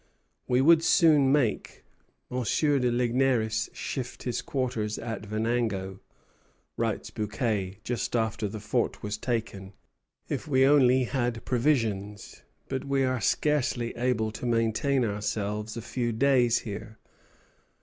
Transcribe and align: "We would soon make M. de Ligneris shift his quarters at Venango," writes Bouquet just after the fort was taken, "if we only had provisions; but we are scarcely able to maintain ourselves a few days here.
"We 0.47 0.61
would 0.61 0.83
soon 0.83 1.31
make 1.31 1.83
M. 2.31 2.41
de 2.41 2.89
Ligneris 2.91 3.69
shift 3.71 4.23
his 4.23 4.41
quarters 4.41 4.97
at 4.97 5.27
Venango," 5.27 5.99
writes 6.75 7.11
Bouquet 7.11 7.77
just 7.83 8.15
after 8.15 8.47
the 8.47 8.59
fort 8.59 9.03
was 9.03 9.19
taken, 9.19 9.73
"if 10.27 10.47
we 10.47 10.65
only 10.65 11.03
had 11.03 11.45
provisions; 11.45 12.41
but 12.67 12.83
we 12.83 13.03
are 13.03 13.21
scarcely 13.21 13.95
able 13.95 14.31
to 14.31 14.47
maintain 14.47 15.05
ourselves 15.05 15.77
a 15.77 15.83
few 15.83 16.11
days 16.11 16.57
here. 16.65 16.97